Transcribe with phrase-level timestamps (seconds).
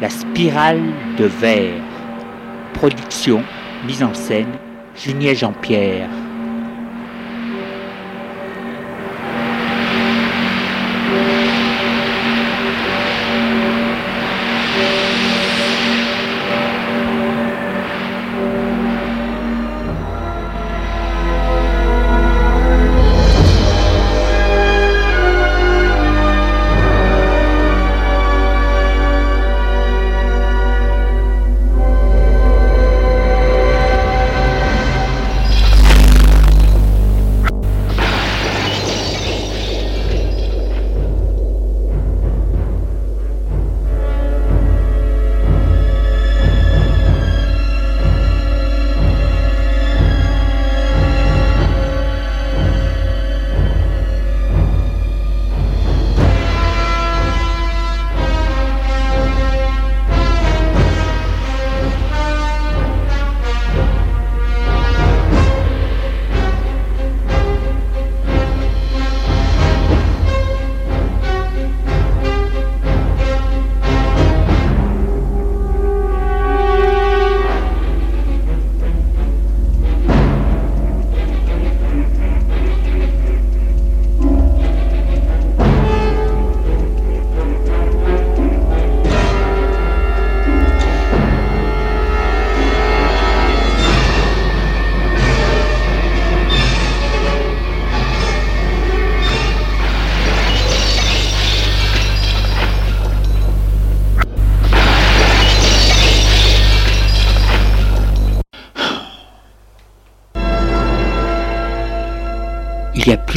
[0.00, 0.82] La spirale
[1.16, 1.80] de verre.
[2.74, 3.42] Production,
[3.86, 4.52] mise en scène,
[4.96, 6.08] Julien Jean-Pierre.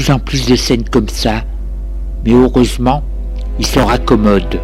[0.10, 1.44] Plus plus de scènes comme ça,
[2.26, 3.04] mais heureusement,
[3.60, 4.60] ils se raccommodent.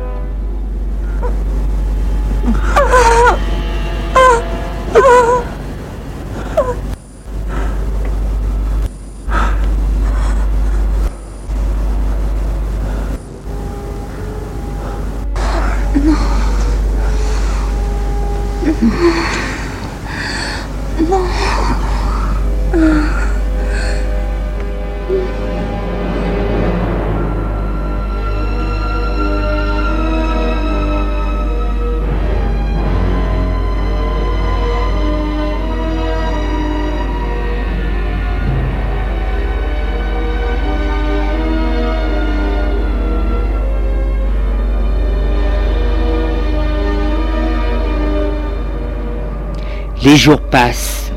[50.03, 51.13] Les jours passent.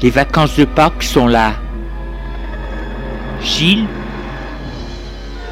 [0.00, 1.54] Les vacances de Pâques sont là.
[3.42, 3.88] Gilles,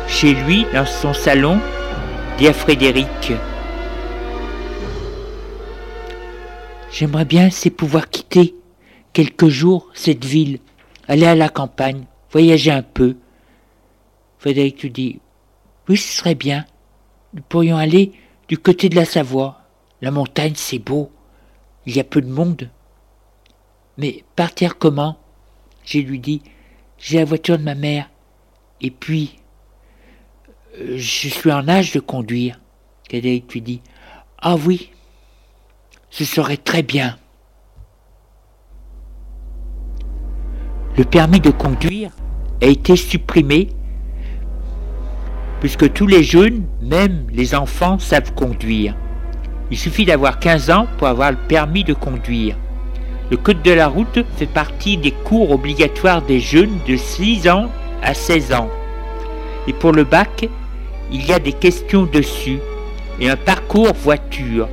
[0.07, 1.59] chez lui, dans son salon,
[2.39, 3.33] dit à Frédéric
[6.93, 8.55] J'aimerais bien c'est pouvoir quitter
[9.13, 10.61] quelques jours cette ville,
[11.09, 13.17] aller à la campagne, voyager un peu.
[14.39, 15.21] Frédéric lui dit
[15.89, 16.65] Oui, ce serait bien.
[17.37, 18.13] Nous pourrions aller
[18.49, 19.61] du côté de la Savoie.
[20.01, 21.13] La montagne, c'est beau.
[21.85, 22.71] Il y a peu de monde.
[23.99, 25.19] Mais partir comment
[25.85, 26.41] J'ai lui dit
[26.97, 28.09] J'ai la voiture de ma mère.
[28.81, 29.37] Et puis,
[30.79, 32.59] euh, je suis en âge de conduire.
[33.07, 33.83] Frédéric lui dit
[34.39, 34.91] Ah oui,
[36.09, 37.19] ce serait très bien.
[40.97, 42.13] Le permis de conduire
[42.63, 43.69] a été supprimé
[45.67, 48.95] puisque tous les jeunes, même les enfants, savent conduire.
[49.73, 52.55] Il suffit d'avoir 15 ans pour avoir le permis de conduire.
[53.33, 57.69] Le code de la route fait partie des cours obligatoires des jeunes de 6 ans
[58.01, 58.71] à 16 ans.
[59.67, 60.49] Et pour le bac,
[61.11, 62.61] il y a des questions dessus
[63.19, 64.69] et un parcours voiture,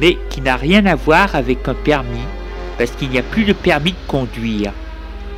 [0.00, 2.28] mais qui n'a rien à voir avec un permis,
[2.78, 4.70] parce qu'il n'y a plus de permis de conduire.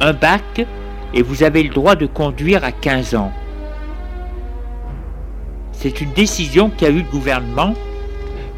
[0.02, 0.66] Un bac
[1.14, 3.32] et vous avez le droit de conduire à 15 ans.
[5.80, 7.72] C'est une décision qu'a eu le gouvernement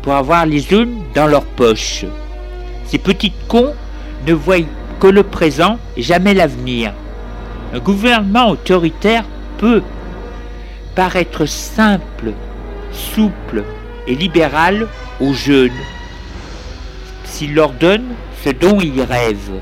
[0.01, 2.07] pour avoir les jeunes dans leur poche.
[2.87, 3.75] Ces petites cons
[4.27, 4.65] ne voient
[5.01, 6.95] que le présent et jamais l'avenir.
[7.75, 9.25] Un gouvernement autoritaire
[9.59, 9.83] peut
[10.95, 12.33] paraître simple,
[12.91, 13.65] souple
[14.07, 14.89] et libéral
[15.21, 15.71] aux jeunes,
[17.25, 18.07] s'il leur donne
[18.43, 19.61] ce dont ils rêvent.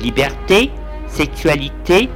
[0.00, 0.70] Liberté,
[1.08, 2.08] sexualité,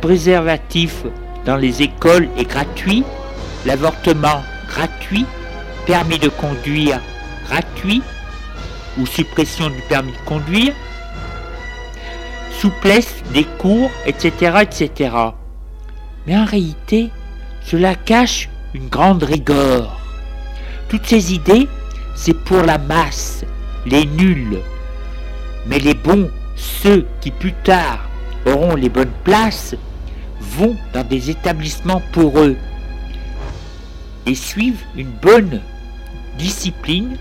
[0.00, 1.04] préservatif
[1.44, 3.04] dans les écoles est gratuit,
[3.66, 5.26] l'avortement gratuit,
[5.86, 7.00] permis de conduire
[7.46, 8.02] gratuit
[8.98, 10.72] ou suppression du permis de conduire,
[12.58, 15.10] souplesse des cours, etc., etc.
[16.26, 17.10] Mais en réalité,
[17.62, 20.00] cela cache une grande rigueur.
[20.88, 21.68] Toutes ces idées,
[22.14, 23.44] c'est pour la masse,
[23.86, 24.58] les nuls.
[25.66, 28.08] Mais les bons, ceux qui plus tard
[28.46, 29.74] auront les bonnes places,
[30.44, 32.56] vont dans des établissements pour eux
[34.26, 35.60] et suivent une bonne
[36.38, 37.16] discipline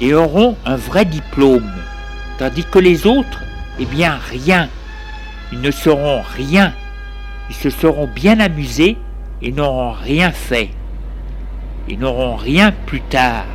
[0.00, 1.70] et auront un vrai diplôme,
[2.38, 3.42] tandis que les autres,
[3.78, 4.68] eh bien rien.
[5.52, 6.72] Ils ne sauront rien.
[7.48, 8.96] Ils se seront bien amusés
[9.42, 10.70] et n'auront rien fait.
[11.88, 13.46] Ils n'auront rien plus tard.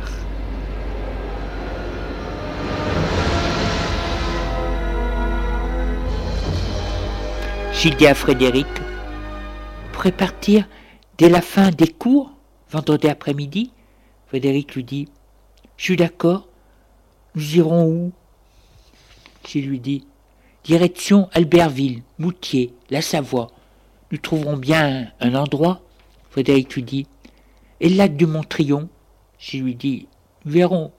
[8.06, 8.66] À Frédéric,
[9.94, 10.68] pourrait partir
[11.18, 12.32] dès la fin des cours,
[12.68, 13.70] vendredi après-midi
[14.26, 15.08] Frédéric lui dit,
[15.76, 16.48] je suis d'accord,
[17.36, 18.12] nous irons où?
[19.46, 20.04] Je lui dis,
[20.64, 23.52] direction Albertville, Moutier, la Savoie.
[24.10, 25.80] Nous trouverons bien un endroit
[26.30, 27.06] Frédéric lui dit,
[27.78, 28.88] et le lac du Montrion
[29.38, 30.08] Je lui dis,
[30.44, 30.90] nous verrons,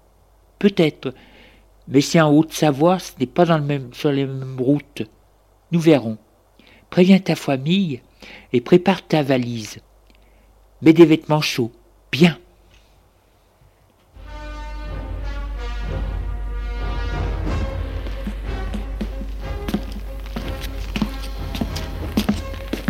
[0.58, 1.14] peut-être,
[1.90, 5.04] mais c'est en Haute-Savoie, ce n'est pas le même, sur les mêmes routes.
[5.74, 6.18] Nous verrons.
[6.90, 8.02] Préviens ta famille
[8.54, 9.80] et prépare ta valise.
[10.82, 11.72] Mets des vêtements chauds,
[12.12, 12.38] bien.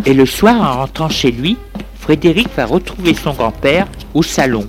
[0.07, 1.57] Et le soir, en rentrant chez lui,
[1.95, 4.67] Frédéric va retrouver son grand-père au salon.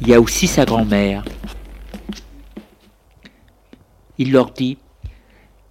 [0.00, 1.22] Il y a aussi sa grand-mère.
[4.16, 4.78] Il leur dit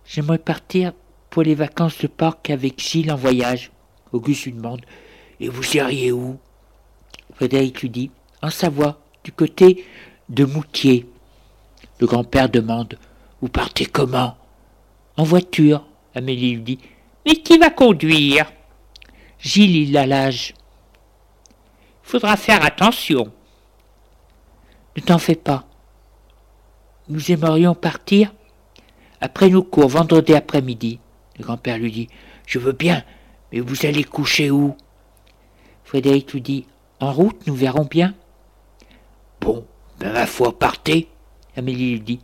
[0.09, 0.93] J'aimerais partir
[1.29, 3.71] pour les vacances de parc avec Gilles en voyage.
[4.11, 4.81] Auguste lui demande
[5.39, 6.39] Et vous iriez où?
[7.35, 8.11] Frédéric lui dit
[8.41, 9.85] En Savoie, du côté
[10.27, 11.07] de Moutier.
[11.99, 12.97] Le grand-père demande
[13.39, 14.35] Vous partez comment
[15.15, 15.85] En voiture.
[16.15, 16.79] Amélie lui dit
[17.27, 18.51] Mais qui va conduire?
[19.37, 20.55] Gilles, il a l'âge.
[22.01, 23.31] Faudra faire attention.
[24.97, 25.67] Ne t'en fais pas.
[27.09, 28.33] Nous aimerions partir
[29.21, 30.99] après nos cours, vendredi après-midi.
[31.37, 32.07] Le grand-père lui dit
[32.45, 33.03] Je veux bien,
[33.51, 34.75] mais vous allez coucher où?
[35.83, 36.65] Frédéric lui dit
[36.99, 38.13] En route, nous verrons bien.
[39.41, 39.65] Bon,
[39.99, 41.07] ben ma foi, partez.
[41.55, 42.19] Amélie lui dit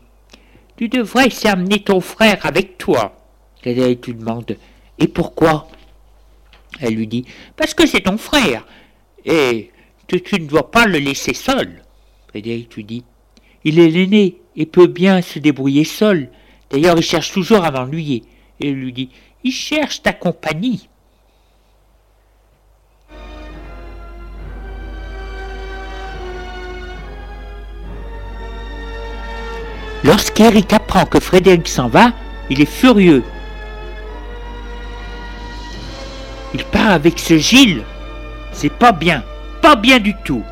[0.77, 3.15] Tu devrais amener ton frère avec toi.
[3.61, 4.57] Frédéric lui demande
[4.99, 5.67] Et pourquoi?
[6.79, 7.25] Elle lui dit
[7.55, 8.65] Parce que c'est ton frère.
[9.25, 9.71] Et
[10.07, 11.81] tu, tu ne dois pas le laisser seul.
[12.27, 13.03] Frédéric lui dit
[13.63, 16.29] Il est l'aîné et peut bien se débrouiller seul.
[16.69, 18.23] D'ailleurs, il cherche toujours à m'ennuyer.
[18.59, 19.09] Et il lui dit
[19.43, 20.89] Il cherche ta compagnie.
[30.03, 32.13] Lorsqu'Eric apprend que Frédéric s'en va,
[32.51, 33.23] il est furieux.
[36.53, 37.83] Il part avec ce Gilles.
[38.53, 39.23] C'est pas bien,
[39.61, 40.43] pas bien du tout.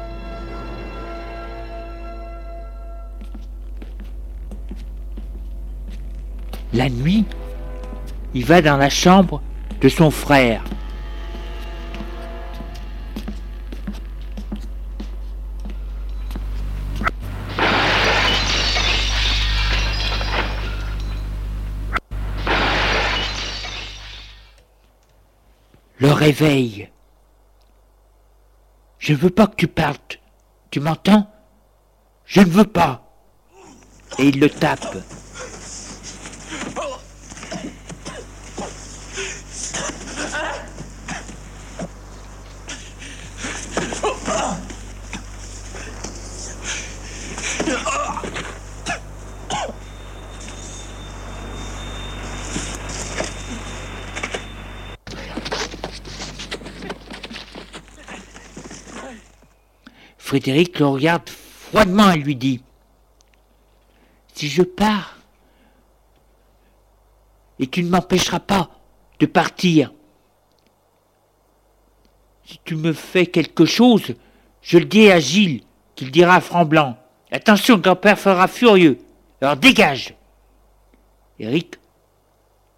[6.73, 7.25] La nuit,
[8.33, 9.43] il va dans la chambre
[9.79, 10.63] de son frère.
[25.99, 26.89] Le réveille.
[28.97, 30.19] Je ne veux pas que tu partes.
[30.71, 31.29] Tu m'entends?
[32.25, 33.13] Je ne veux pas.
[34.17, 34.97] Et il le tape.
[60.33, 62.63] Frédéric le regarde froidement et lui dit
[64.33, 65.19] Si je pars,
[67.59, 68.71] et tu ne m'empêcheras pas
[69.19, 69.93] de partir,
[72.45, 74.15] si tu me fais quelque chose,
[74.63, 75.61] je le dis à Gilles,
[75.93, 76.97] qu'il dira à Franc-Blanc.
[77.31, 78.97] Attention, grand-père fera furieux.
[79.39, 80.15] Alors dégage.
[81.37, 81.75] Eric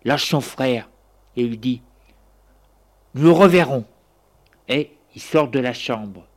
[0.03, 0.89] lâche son frère
[1.37, 1.81] et lui dit
[3.13, 3.85] Nous reverrons.
[4.67, 6.27] Et il sort de la chambre.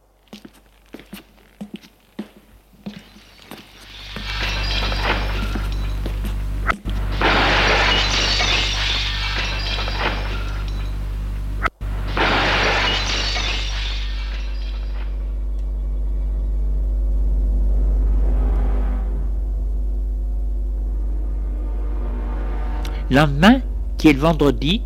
[23.19, 23.63] Lendemain,
[23.97, 24.81] qui est le vendredi,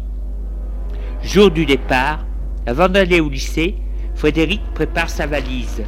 [1.23, 2.25] jour du départ,
[2.65, 3.75] avant d'aller au lycée,
[4.15, 5.83] Frédéric prépare sa valise.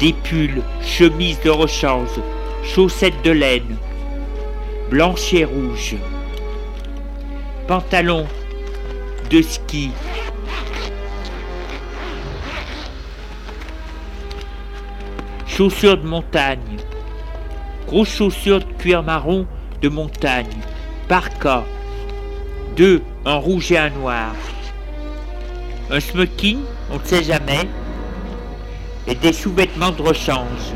[0.00, 2.18] Des pulls, chemises de rechange,
[2.64, 3.76] chaussettes de laine,
[4.88, 5.96] blanches et rouges,
[7.68, 8.24] pantalons
[9.30, 9.90] de ski,
[15.56, 16.78] chaussures de montagne,
[17.86, 19.46] grosses chaussures de cuir marron
[19.82, 20.46] de montagne,
[21.08, 21.62] parka,
[22.74, 24.32] deux en rouge et un noir,
[25.90, 27.68] un smoking, on ne sait jamais,
[29.06, 30.72] et des sous-vêtements de rechange,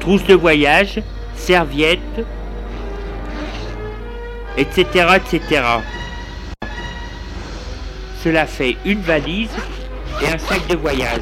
[0.00, 1.02] trousse de voyage,
[1.36, 2.24] serviettes,
[4.56, 4.86] etc.,
[5.16, 5.62] etc.
[8.24, 9.50] Cela fait une valise
[10.22, 11.20] et un sac de voyage.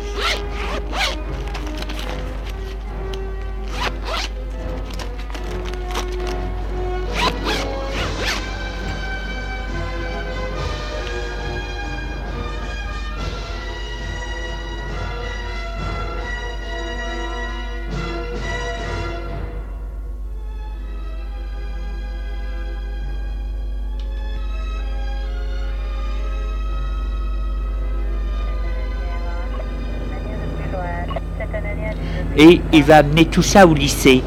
[32.41, 34.23] Et il va amener tout ça au lycée.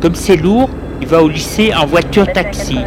[0.00, 2.78] Comme c'est lourd, il va au lycée en voiture taxi.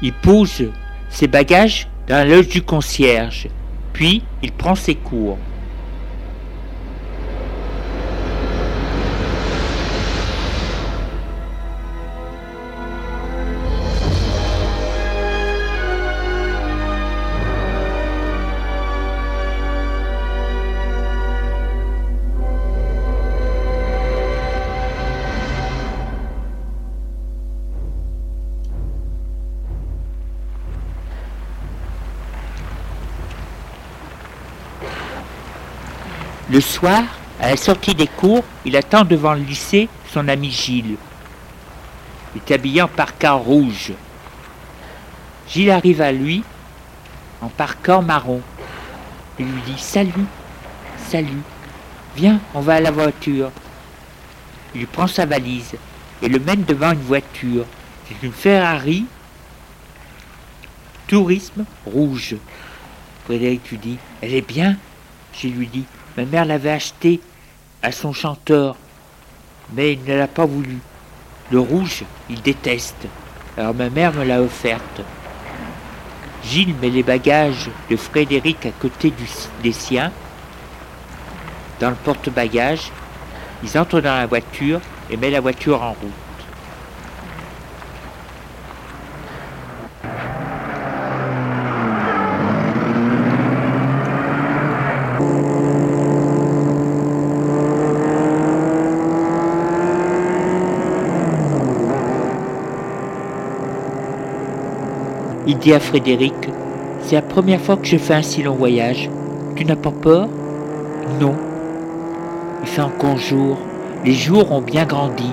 [0.00, 0.64] Il pose
[1.10, 3.48] ses bagages dans la loge du concierge,
[3.92, 5.38] puis il prend ses cours.
[36.52, 37.02] Le soir,
[37.40, 40.96] à la sortie des cours, il attend devant le lycée son ami Gilles.
[42.34, 43.92] Il est habillé en parka rouge.
[45.48, 46.44] Gilles arrive à lui
[47.40, 48.42] en parka marron.
[49.38, 50.26] Il lui dit Salut,
[51.08, 51.40] salut,
[52.16, 53.50] viens, on va à la voiture.
[54.74, 55.76] Il lui prend sa valise
[56.20, 57.64] et le mène devant une voiture.
[58.06, 59.06] C'est une Ferrari
[61.06, 62.36] Tourisme rouge.
[63.24, 64.76] Frédéric lui dit Elle est bien?
[65.32, 67.20] Gilles lui dit Ma mère l'avait acheté
[67.82, 68.76] à son chanteur,
[69.72, 70.78] mais il ne l'a pas voulu.
[71.50, 73.06] Le rouge, il déteste.
[73.56, 75.02] Alors ma mère me l'a offerte.
[76.44, 79.12] Gilles met les bagages de Frédéric à côté
[79.62, 80.12] des siens,
[81.80, 82.90] dans le porte-bagages.
[83.62, 86.21] Ils entrent dans la voiture et mettent la voiture en route.
[105.52, 106.48] Il dit à Frédéric,
[107.02, 109.10] c'est la première fois que je fais un si long voyage.
[109.54, 110.26] Tu n'as pas peur?
[111.20, 111.34] Non.
[112.62, 113.58] Il fait encore jour.
[114.02, 115.30] Les jours ont bien grandi.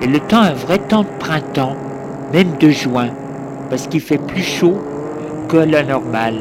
[0.00, 1.76] Et le temps un vrai temps de printemps,
[2.32, 3.10] même de juin,
[3.68, 4.78] parce qu'il fait plus chaud
[5.48, 6.36] que la normale.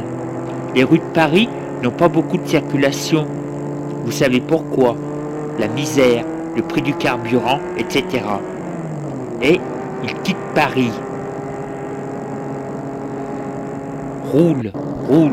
[0.74, 1.50] Les rues de Paris
[1.84, 3.26] n'ont pas beaucoup de circulation.
[4.06, 4.96] Vous savez pourquoi?
[5.60, 6.24] La misère,
[6.56, 8.24] le prix du carburant, etc.
[9.42, 9.60] Et
[10.02, 10.94] il quitte Paris.
[14.32, 14.72] Roule,
[15.10, 15.32] roule.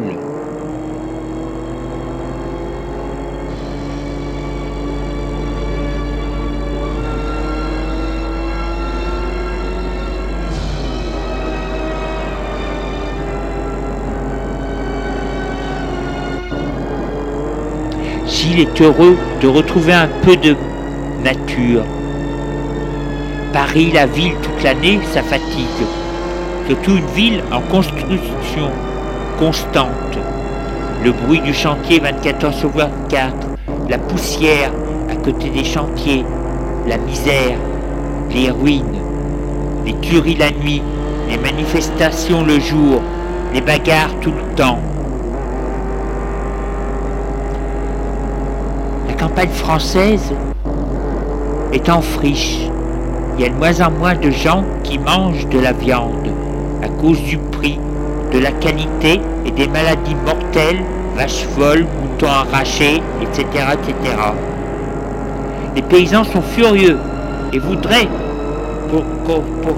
[18.26, 20.56] Gilles est heureux de retrouver un peu de
[21.22, 21.84] nature.
[23.52, 25.64] Paris, la ville, toute l'année, ça fatigue.
[26.68, 28.68] Surtout une ville en construction
[29.38, 30.18] constante.
[31.02, 33.32] Le bruit du chantier 24 heures sur 24,
[33.88, 34.70] la poussière
[35.10, 36.26] à côté des chantiers,
[36.86, 37.56] la misère,
[38.30, 39.00] les ruines,
[39.86, 40.82] les tueries la nuit,
[41.30, 43.00] les manifestations le jour,
[43.54, 44.78] les bagarres tout le temps.
[49.08, 50.34] La campagne française
[51.72, 52.58] est en friche.
[53.38, 56.28] Il y a de moins en moins de gens qui mangent de la viande
[56.82, 57.78] à cause du prix,
[58.32, 60.82] de la qualité et des maladies mortelles,
[61.16, 64.16] vaches folles, moutons arrachés, etc., etc.
[65.74, 66.98] Les paysans sont furieux
[67.52, 68.08] et voudraient,
[68.90, 69.04] pour,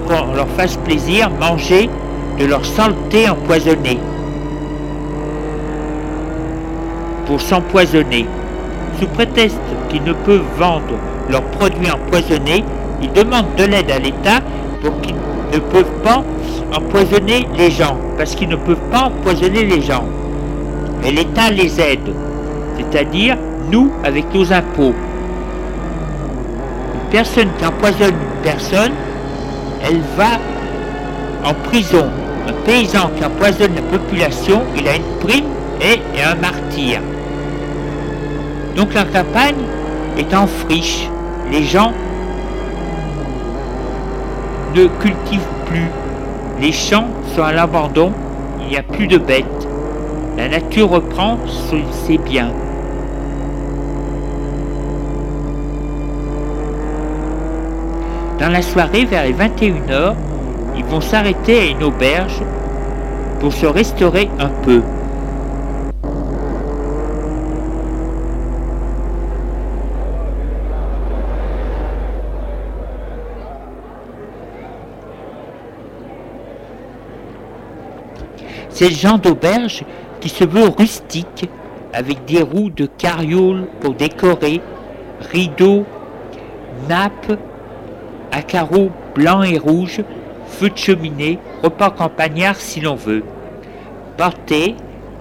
[0.06, 1.90] qu'on leur fasse plaisir, manger
[2.38, 3.98] de leur saleté empoisonnée.
[7.26, 8.26] Pour s'empoisonner.
[8.98, 10.94] Sous prétexte qu'ils ne peuvent vendre
[11.28, 12.64] leurs produits empoisonnés,
[13.02, 14.40] ils demandent de l'aide à l'État
[14.82, 15.14] pour qu'ils
[15.52, 16.22] ne peuvent pas
[16.72, 20.04] empoisonner les gens, parce qu'ils ne peuvent pas empoisonner les gens.
[21.04, 22.14] Et l'État les aide,
[22.76, 23.36] c'est-à-dire
[23.70, 24.94] nous avec nos impôts.
[26.94, 28.92] Une personne qui empoisonne une personne,
[29.82, 30.38] elle va
[31.44, 32.06] en prison.
[32.48, 35.44] Un paysan qui empoisonne la population, il a une prime
[35.80, 37.00] et un martyr.
[38.76, 39.56] Donc la campagne
[40.18, 41.08] est en friche.
[41.50, 41.92] Les gens
[44.74, 45.88] ne cultivent plus.
[46.60, 48.12] Les champs sont à l'abandon,
[48.60, 49.46] il n'y a plus de bêtes.
[50.36, 51.38] La nature reprend
[52.06, 52.52] ses biens.
[58.38, 60.14] Dans la soirée, vers les 21h,
[60.76, 62.42] ils vont s'arrêter à une auberge
[63.38, 64.82] pour se restaurer un peu.
[78.80, 79.84] C'est genre d'auberge
[80.22, 81.50] qui se veut rustique,
[81.92, 84.62] avec des roues de carriole pour décorer,
[85.30, 85.84] rideaux,
[86.88, 87.38] nappes,
[88.32, 90.00] à carreaux blancs et rouges,
[90.46, 93.22] feu de cheminée, repas campagnard si l'on veut.
[94.16, 94.76] Portée,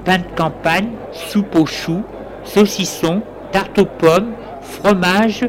[0.05, 2.03] pain de campagne, soupe aux choux,
[2.45, 5.45] saucisson, tarte aux pommes, fromage,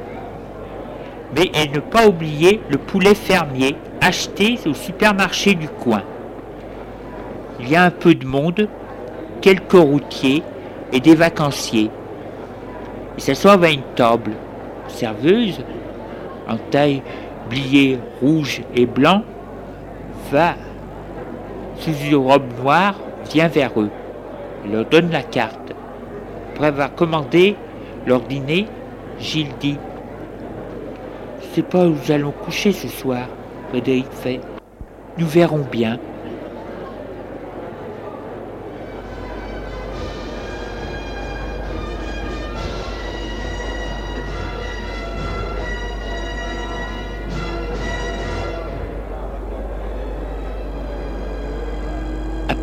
[1.36, 6.02] mais et ne pas oublier le poulet fermier acheté au supermarché du coin
[7.60, 8.68] il y a un peu de monde,
[9.40, 10.42] quelques routiers
[10.92, 11.90] et des vacanciers.
[13.16, 14.32] Ils s'assoient à une table.
[14.88, 15.60] Serveuse,
[16.48, 17.02] en taille
[17.48, 19.22] bliée rouge et blanc,
[20.32, 20.54] va
[21.76, 22.94] sous une robe noire,
[23.32, 23.90] vient vers eux.
[24.70, 25.72] Leur donne la carte.
[26.52, 27.56] Après avoir commandé
[28.06, 28.66] leur dîner,
[29.18, 29.78] Gilles dit
[31.40, 33.26] Je sais pas où nous allons coucher ce soir,
[33.70, 34.40] Frédéric fait.
[35.18, 35.98] Nous verrons bien.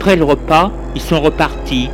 [0.08, 1.90] Après le repas, ils sont repartis.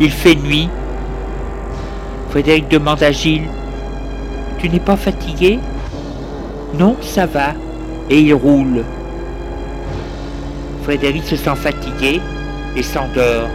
[0.00, 0.70] Il fait nuit.
[2.30, 3.50] Frédéric demande à Gilles
[4.56, 5.58] Tu n'es pas fatigué?
[6.78, 7.48] Non, ça va.
[8.08, 8.82] Et il roule.
[10.84, 12.18] Frédéric se sent fatigué
[12.74, 13.50] et s'endort.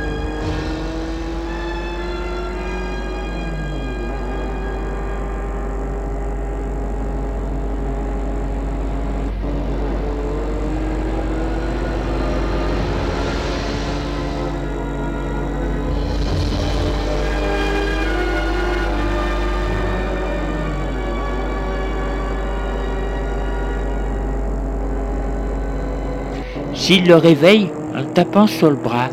[26.84, 29.08] Gilles le réveille en tapant sur le bras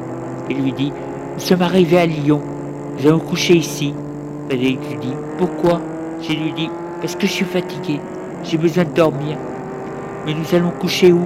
[0.48, 0.92] et lui dit
[1.34, 2.40] Nous sommes arrivés à Lyon,
[2.98, 3.94] nous allons coucher ici.
[4.48, 5.80] Frédéric lui dit Pourquoi?
[6.20, 8.00] Gilles lui dit Parce que je suis fatigué,
[8.42, 9.36] j'ai besoin de dormir.
[10.26, 11.20] Mais nous allons coucher où?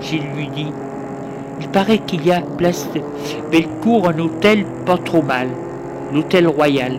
[0.00, 0.72] Gilles lui dit
[1.60, 3.02] Il paraît qu'il y a place de
[3.52, 5.48] Bellecour un hôtel pas trop mal,
[6.14, 6.94] l'hôtel royal.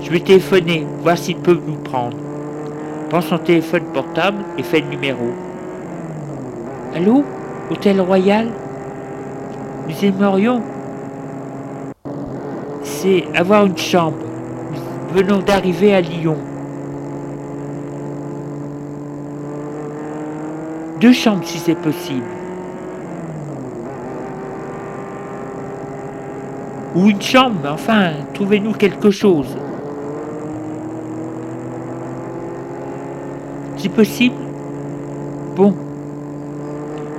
[0.00, 2.16] Je vais téléphoner, voir s'ils peuvent nous prendre.
[3.10, 5.32] Prends son téléphone portable et fait le numéro.
[6.94, 7.24] Allô?
[7.70, 8.48] Hôtel Royal,
[9.88, 10.60] nous aimerions,
[12.82, 14.18] c'est avoir une chambre.
[15.08, 16.36] Nous venons d'arriver à Lyon.
[21.00, 22.24] Deux chambres si c'est possible.
[26.94, 29.56] Ou une chambre, enfin, trouvez-nous quelque chose.
[33.78, 34.36] C'est possible?
[35.56, 35.74] Bon.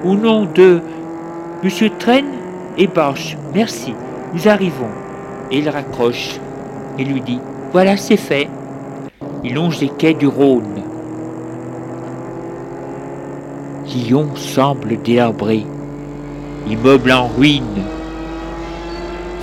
[0.05, 0.81] Au nom de
[1.63, 2.25] Monsieur Train
[2.77, 3.91] et Borch, merci,
[4.35, 4.91] nous arrivons.
[5.49, 6.39] Et il raccroche
[6.99, 7.39] et lui dit
[7.71, 8.47] Voilà, c'est fait.
[9.43, 10.83] Il longe les quais du Rhône.
[13.87, 15.65] Lyon semble délabré,
[16.69, 17.83] immeuble en ruine.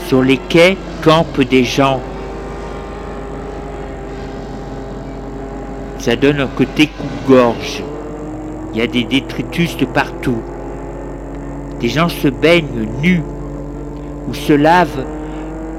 [0.06, 1.98] Sur les quais campent des gens.
[5.98, 7.82] Ça donne un côté coupe-gorge.
[8.72, 10.40] Il y a des détritus de partout.
[11.80, 13.22] Des gens se baignent nus
[14.28, 15.04] ou se lavent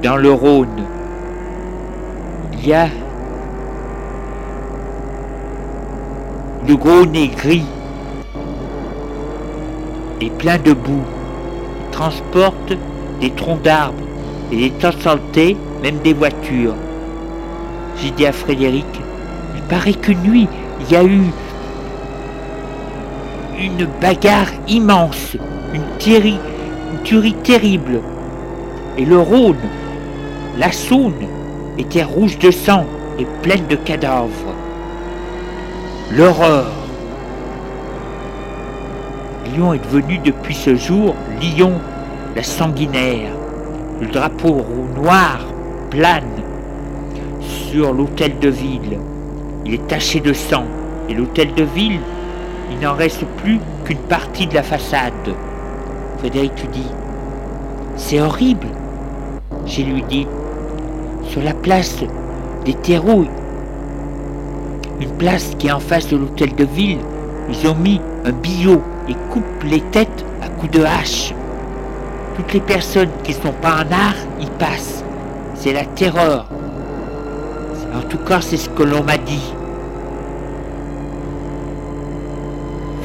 [0.02, 0.84] dans le Rhône.
[2.52, 2.88] Il y a
[6.68, 7.64] le gros nez gris
[10.20, 11.02] et plein de boue.
[11.86, 12.72] Il transporte
[13.20, 14.02] des troncs d'arbres
[14.52, 16.74] et des tas de même des voitures.
[17.96, 18.86] J'ai dit à Frédéric,
[19.56, 20.48] il paraît qu'une nuit,
[20.80, 21.22] il y a eu
[23.58, 25.36] une bagarre immense,
[25.72, 28.00] une, une tuerie terrible.
[28.96, 29.56] Et le Rhône,
[30.58, 31.26] la Saône,
[31.78, 32.86] était rouge de sang
[33.18, 34.54] et pleine de cadavres.
[36.12, 36.70] L'horreur.
[39.52, 41.72] Lyon est devenu depuis ce jour Lyon,
[42.36, 43.32] la sanguinaire.
[44.00, 44.64] Le drapeau
[44.96, 45.40] noir
[45.90, 46.42] plane
[47.40, 48.98] sur l'hôtel de ville.
[49.64, 50.64] Il est taché de sang.
[51.08, 52.00] Et l'hôtel de ville,
[52.70, 55.12] il n'en reste plus qu'une partie de la façade.
[56.18, 56.90] Frédéric lui dit
[57.96, 58.68] C'est horrible.
[59.66, 60.26] J'ai lui dit
[61.24, 61.98] Sur la place
[62.64, 63.24] des terreaux,
[65.00, 66.98] une place qui est en face de l'hôtel de ville,
[67.48, 71.34] ils ont mis un billot et coupent les têtes à coups de hache.
[72.36, 75.04] Toutes les personnes qui ne sont pas en art y passent.
[75.54, 76.46] C'est la terreur.
[77.94, 79.54] En tout cas, c'est ce que l'on m'a dit.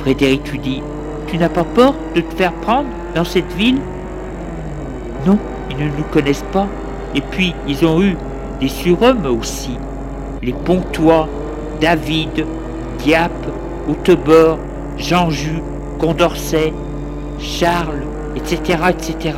[0.02, 0.82] Frédéric lui dit
[1.28, 3.80] Tu n'as pas peur de te faire prendre dans cette ville?
[5.26, 5.38] Non,
[5.70, 6.68] ils ne nous connaissent pas.
[7.16, 8.16] Et puis, ils ont eu
[8.60, 9.78] des surhommes aussi.
[10.42, 11.28] Les Pontois,
[11.82, 12.46] David,
[13.00, 13.32] Diap,
[13.90, 14.60] Hautebord,
[14.98, 15.62] Jean-Jus,
[15.98, 16.74] Condorcet,
[17.40, 18.04] Charles,
[18.36, 19.38] etc., etc.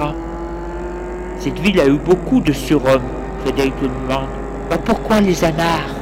[1.37, 3.01] Cette ville a eu beaucoup de surhommes,
[3.43, 4.27] Frédéric le demande.
[4.69, 5.95] Bah, pourquoi les anards?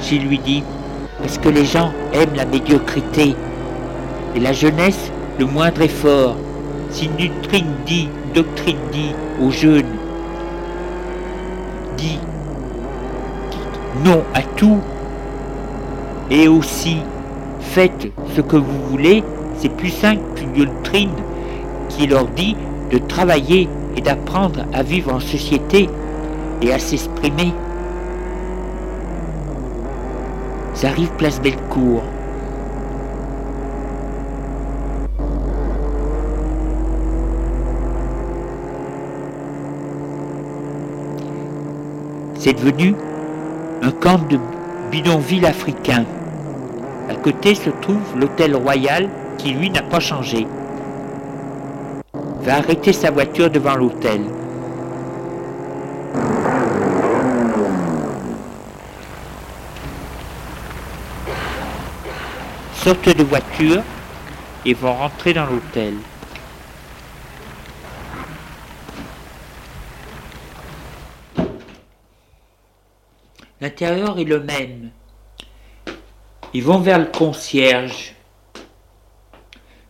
[0.00, 0.62] J'ai lui dit,
[1.18, 3.34] parce que les gens aiment la médiocrité.
[4.36, 6.36] Et la jeunesse, le moindre effort.
[6.90, 9.96] Si doctrine dit, doctrine dit aux jeunes,
[11.96, 12.18] dit
[14.04, 14.78] non à tout,
[16.30, 16.98] et aussi
[17.60, 19.24] faites ce que vous voulez,
[19.58, 21.10] c'est plus simple qu'une doctrine
[21.88, 22.56] qui leur dit
[22.90, 25.88] de travailler et d'apprendre à vivre en société
[26.60, 27.54] et à s'exprimer.
[30.74, 32.02] Ça arrive place Bellecour.
[42.38, 42.94] C'est devenu
[43.82, 44.38] un camp de
[44.90, 46.04] bidonville africain.
[47.08, 50.46] À côté se trouve l'hôtel royal qui lui n'a pas changé.
[52.42, 54.20] Va arrêter sa voiture devant l'hôtel.
[62.74, 63.82] Sortent de voiture
[64.64, 65.94] et vont rentrer dans l'hôtel.
[73.66, 74.92] L'intérieur est le même.
[76.54, 78.14] Ils vont vers le concierge.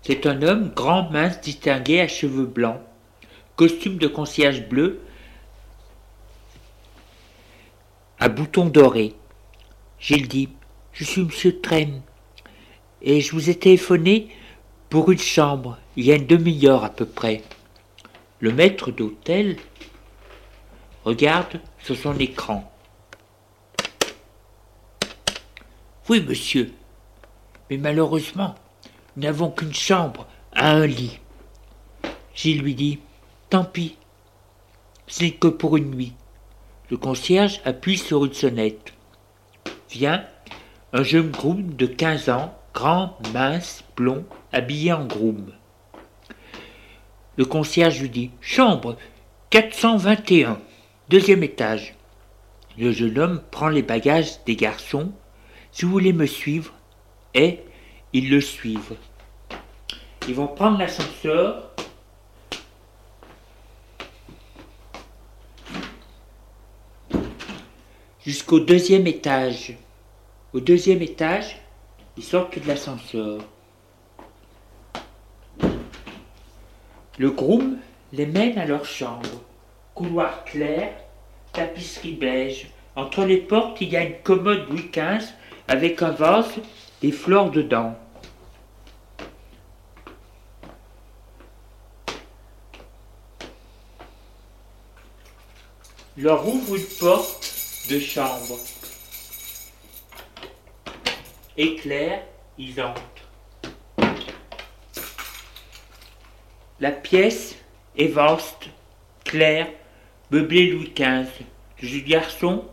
[0.01, 2.81] C'est un homme grand, mince, distingué, à cheveux blancs,
[3.55, 5.03] costume de concierge bleu,
[8.19, 9.15] à boutons dorés.
[10.01, 10.49] Gilles dit
[10.95, 12.01] Je suis monsieur Trem,
[13.03, 14.29] et je vous ai téléphoné
[14.89, 17.43] pour une chambre, il y a une demi-heure à peu près.
[18.41, 19.59] Le maître d'hôtel
[21.05, 22.73] regarde sur son écran.
[26.09, 26.73] Oui, monsieur.
[27.69, 28.55] Mais malheureusement,
[29.17, 31.19] nous n'avons qu'une chambre à un lit.
[32.33, 33.01] Gilles lui dit
[33.51, 33.97] Tant pis,
[35.09, 36.13] ce n'est que pour une nuit.
[36.91, 38.93] Le concierge appuie sur une sonnette.
[39.91, 40.25] Vient
[40.93, 45.53] un jeune groom de quinze ans, grand, mince, blond, habillé en groom.
[47.37, 48.97] Le concierge lui dit Chambre
[49.51, 50.61] 421,
[51.09, 51.95] deuxième étage.
[52.79, 55.13] Le jeune homme prend les bagages des garçons
[55.77, 56.73] si vous voulez me suivre,
[57.35, 57.61] et
[58.15, 58.97] ils le suivent.
[60.27, 61.71] Ils vont prendre l'ascenseur.
[68.25, 69.75] Jusqu'au deuxième étage.
[70.55, 71.59] Au deuxième étage,
[72.17, 73.43] ils sortent de l'ascenseur.
[77.19, 77.77] Le groom
[78.15, 79.43] les mène à leur chambre.
[79.95, 80.95] Couloir clair,
[81.53, 82.71] tapisserie beige.
[82.95, 85.35] Entre les portes, il y a une commode Louis XV
[85.69, 86.55] avec un vase,
[87.03, 87.97] des fleurs dedans.
[96.17, 97.53] Leur ouvre une porte
[97.91, 98.59] de chambre.
[101.57, 102.23] Éclair,
[102.57, 103.03] ils entrent.
[106.81, 107.57] La pièce
[107.97, 108.69] est vaste,
[109.25, 109.69] claire,
[110.31, 111.45] meublée Louis XV.
[111.83, 112.65] Le garçon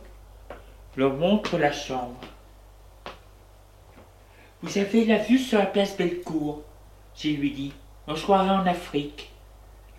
[0.95, 2.19] leur montre la chambre.
[4.63, 6.61] Vous avez la vue sur la place Bellecour,
[7.17, 7.73] je lui dis.
[8.07, 9.29] On se en Afrique.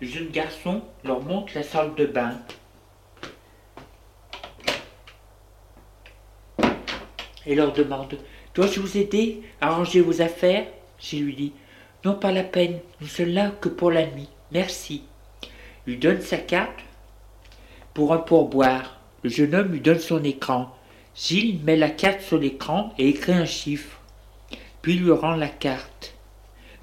[0.01, 2.39] Le jeune garçon leur montre la salle de bain.
[7.45, 8.17] Et leur demande
[8.55, 10.65] Dois-je vous aider à ranger vos affaires?
[10.97, 11.53] Je lui dis
[12.03, 14.29] Non, pas la peine, nous sommes là que pour la nuit.
[14.51, 15.03] Merci.
[15.85, 16.79] Lui donne sa carte
[17.93, 18.99] pour un pourboire.
[19.21, 20.75] Le jeune homme lui donne son écran.
[21.13, 24.01] Gilles met la carte sur l'écran et écrit un chiffre
[24.85, 26.13] puis lui rend la carte,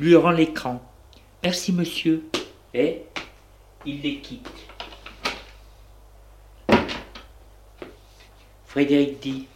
[0.01, 0.83] lui rend l'écran.
[1.45, 2.25] Merci monsieur.
[2.75, 3.03] Et
[3.87, 4.51] il les quitte.
[8.67, 9.47] Frédéric dit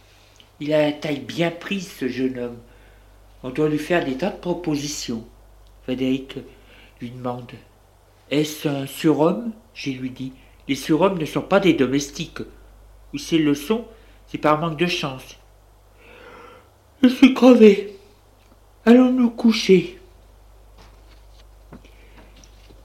[0.61, 2.57] Il a la taille bien prise, ce jeune homme.
[3.43, 5.27] On doit lui faire des tas de propositions.
[5.83, 6.37] Frédéric
[7.01, 7.51] lui demande
[8.31, 9.51] Est-ce un surhomme?
[9.73, 10.31] Je lui dis
[10.69, 12.43] Les surhommes ne sont pas des domestiques.
[13.13, 13.83] Ou s'ils le sont,
[14.27, 15.35] c'est par manque de chance.
[17.03, 17.96] Je suis crevé.
[18.87, 19.99] Allons nous coucher.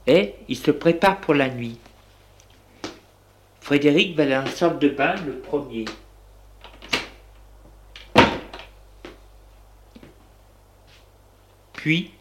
[0.05, 1.77] Et il se prépare pour la nuit.
[3.61, 5.85] Frédéric va dans la salle de bain le premier.
[11.71, 12.11] Puis,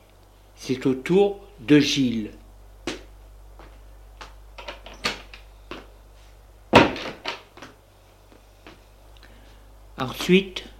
[0.55, 2.31] c'est au tour de Gilles.
[9.99, 10.72] Ensuite,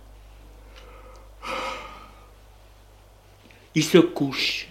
[3.75, 4.69] il se couche.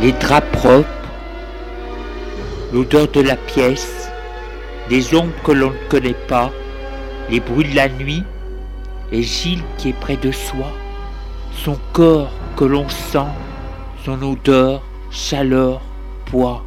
[0.00, 0.88] Les draps propres,
[2.72, 4.10] l'odeur de la pièce,
[4.88, 6.50] des ombres que l'on ne connaît pas,
[7.28, 8.22] les bruits de la nuit,
[9.12, 10.72] et Gilles qui est près de soi,
[11.52, 13.18] son corps que l'on sent,
[14.04, 15.82] son odeur, chaleur,
[16.26, 16.64] poids.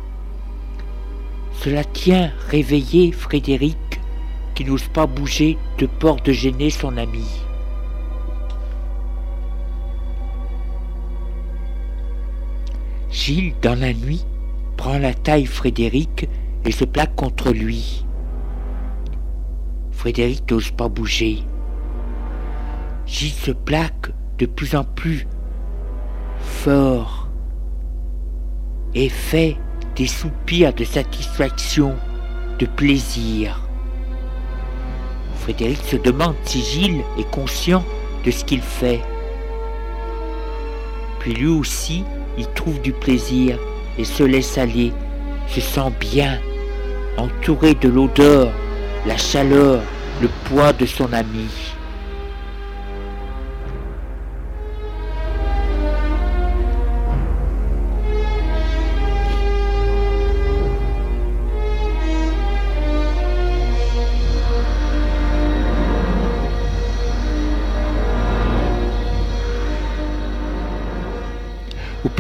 [1.63, 3.77] Cela tient réveiller Frédéric,
[4.53, 7.25] qui n'ose pas bouger de peur de gêner son ami.
[13.09, 14.25] Gilles, dans la nuit,
[14.75, 16.27] prend la taille Frédéric
[16.65, 18.05] et se plaque contre lui.
[19.91, 21.43] Frédéric n'ose pas bouger.
[23.05, 25.27] Gilles se plaque de plus en plus
[26.39, 27.29] fort
[28.93, 29.55] et fait
[29.95, 31.95] des soupirs de satisfaction,
[32.59, 33.61] de plaisir.
[35.41, 37.83] Frédéric se demande si Gilles est conscient
[38.25, 39.01] de ce qu'il fait.
[41.19, 42.03] Puis lui aussi,
[42.37, 43.57] il trouve du plaisir
[43.97, 44.91] et se laisse aller,
[45.47, 46.39] se sent bien,
[47.17, 48.51] entouré de l'odeur,
[49.05, 49.81] la chaleur,
[50.21, 51.72] le poids de son ami.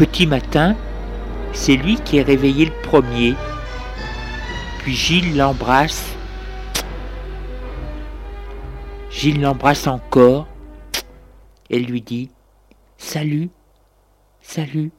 [0.05, 0.75] Petit matin,
[1.53, 3.35] c'est lui qui est réveillé le premier.
[4.79, 6.13] Puis Gilles l'embrasse.
[9.09, 10.45] Gilles l'embrasse encore
[11.69, 12.29] et lui dit
[12.97, 13.49] Salut,
[14.41, 14.91] salut.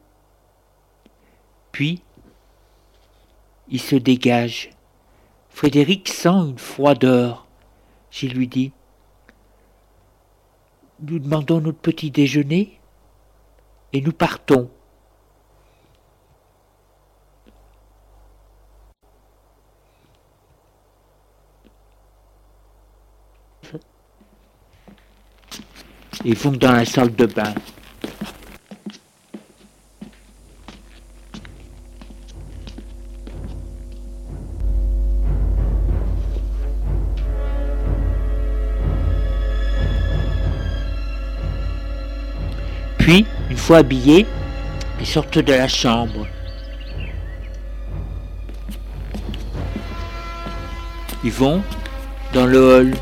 [1.70, 2.00] Puis,
[3.68, 4.70] il se dégage.
[5.50, 7.46] Frédéric sent une froideur.
[8.10, 8.72] Gilles lui dit
[11.02, 12.80] Nous demandons notre petit déjeuner
[13.92, 14.70] et nous partons.
[26.22, 27.54] Ils vont dans la salle de bain.
[42.98, 44.26] Puis, une fois habillés,
[44.98, 46.26] ils sortent de la chambre.
[51.22, 51.62] Ils vont
[52.32, 52.94] dans le hall,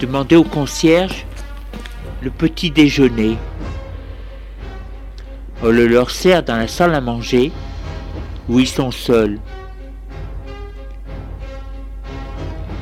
[0.00, 1.26] demander au concierge
[2.22, 3.36] le petit déjeuner.
[5.62, 7.52] On le leur sert dans la salle à manger
[8.48, 9.38] où ils sont seuls.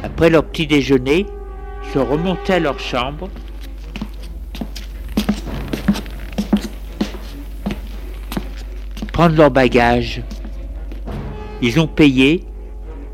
[0.04, 1.26] Après leur petit déjeuner,
[1.84, 3.28] ils sont remontés à leur chambre.
[9.12, 10.22] Prendre leur bagage.
[11.60, 12.44] Ils ont payé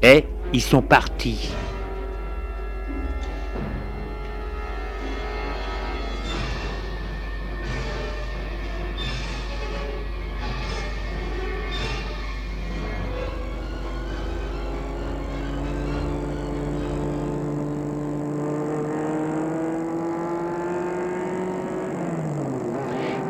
[0.02, 1.48] et ils sont partis.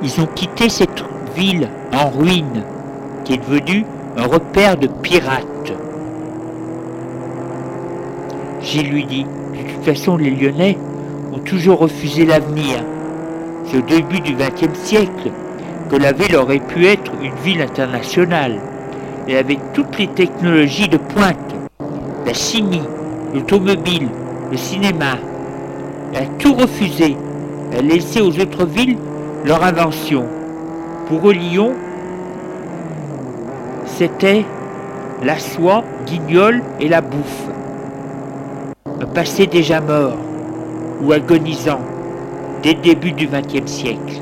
[0.05, 1.03] Ils ont quitté cette
[1.35, 2.63] ville en ruine
[3.25, 3.87] qui est devenue
[4.19, 5.73] un repère de pirates.
[8.61, 10.77] Gilles lui dit, de toute façon les Lyonnais
[11.33, 12.85] ont toujours refusé l'avenir.
[13.65, 15.31] C'est au début du XXe siècle
[15.91, 18.61] que la ville aurait pu être une ville internationale.
[19.27, 21.55] Elle avait toutes les technologies de pointe,
[22.27, 22.83] la chimie,
[23.35, 24.09] l'automobile,
[24.51, 25.17] le cinéma.
[26.13, 27.17] Elle a tout refusé.
[27.73, 28.99] Elle a laissé aux autres villes
[29.45, 30.25] leur invention.
[31.07, 31.75] Pour eux, Lyon,
[33.85, 34.45] c'était
[35.23, 37.45] la soie, guignol et la bouffe.
[39.01, 40.17] Un passé déjà mort
[41.03, 41.81] ou agonisant
[42.63, 44.21] dès le début du XXe siècle.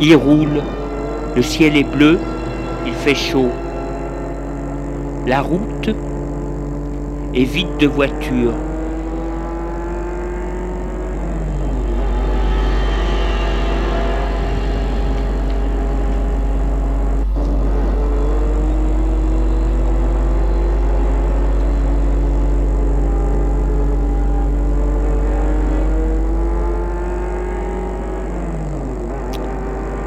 [0.00, 0.62] Il roule,
[1.34, 2.18] le ciel est bleu,
[2.86, 3.50] il fait chaud.
[5.26, 5.90] La route
[7.34, 8.52] est vide de voitures.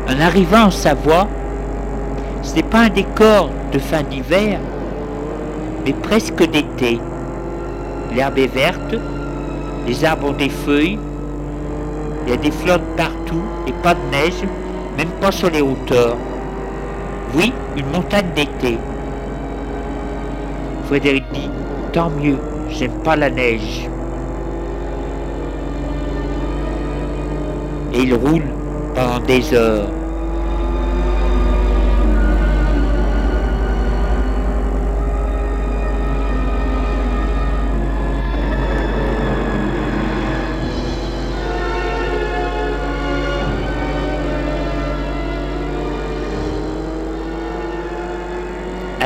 [0.09, 1.27] En arrivant en Savoie,
[2.57, 4.59] n'est pas un décor de fin d'hiver,
[5.85, 6.99] mais presque d'été.
[8.15, 8.95] L'herbe est verte,
[9.85, 10.97] les arbres ont des feuilles,
[12.25, 14.43] il y a des flottes partout et pas de neige,
[14.97, 16.17] même pas sur les hauteurs.
[17.35, 18.79] Oui, une montagne d'été.
[20.87, 21.51] Frédéric dit,
[21.93, 22.39] tant mieux,
[22.71, 23.87] j'aime pas la neige.
[27.93, 28.45] Et il roule
[28.95, 29.96] pendant des heures.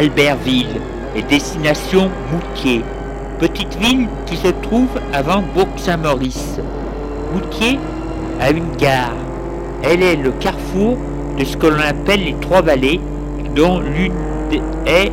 [0.02, 0.82] Albertville
[1.16, 2.84] et destination Moutier,
[3.38, 6.60] petite ville qui se trouve avant Bourg-Saint-Maurice.
[7.32, 7.78] Moutier
[8.40, 9.14] a une gare.
[9.84, 10.98] Elle est le carrefour
[11.38, 13.00] de ce que l'on appelle les trois vallées,
[13.56, 14.16] dont l'une
[14.88, 15.12] est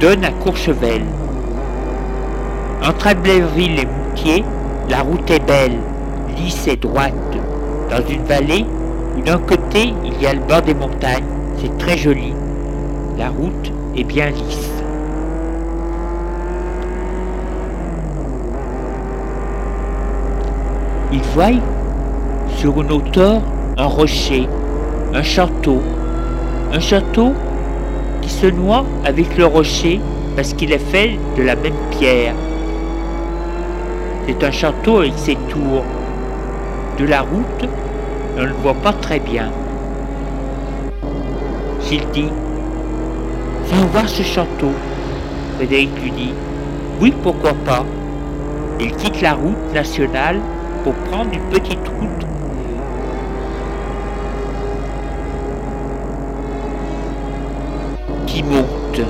[0.00, 1.02] donne à Courchevel.
[2.86, 4.44] Entre Albertville et Moutier,
[4.90, 5.78] la route est belle,
[6.36, 7.14] lisse et droite,
[7.90, 8.66] dans une vallée
[9.24, 11.24] d'un côté il y a le bord des montagnes,
[11.58, 12.34] c'est très joli,
[13.18, 14.70] la route est bien lisse.
[21.12, 21.60] Il voit
[22.56, 23.40] sur une hauteur
[23.78, 24.48] un rocher,
[25.14, 25.80] un château.
[26.72, 27.32] Un château
[28.20, 30.00] qui se noie avec le rocher
[30.34, 32.34] parce qu'il est fait de la même pierre.
[34.26, 35.84] C'est un château avec ses tours.
[36.98, 37.68] De la route,
[38.36, 39.50] on ne le voit pas très bien.
[41.80, 42.30] S'il dit
[43.68, 44.72] Viens voir ce château.
[45.56, 46.34] Frédéric lui dit
[47.00, 47.84] Oui, pourquoi pas.
[48.78, 50.40] Il quitte la route nationale
[50.84, 52.26] pour prendre une petite route
[58.26, 59.00] qui monte?